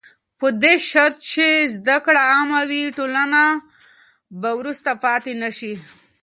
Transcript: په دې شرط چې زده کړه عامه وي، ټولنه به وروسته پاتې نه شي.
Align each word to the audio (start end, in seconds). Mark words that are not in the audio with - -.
په 0.39 0.47
دې 0.61 0.75
شرط 0.89 1.17
چې 1.31 1.47
زده 1.75 1.97
کړه 2.05 2.21
عامه 2.31 2.61
وي، 2.69 2.83
ټولنه 2.97 3.41
به 4.41 4.49
وروسته 4.59 4.91
پاتې 5.03 5.31
نه 5.41 5.49
شي. 5.57 5.73